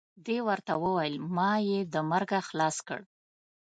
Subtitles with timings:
[0.25, 2.99] دې ورته وویل ما یې د مرګه خلاص کړ.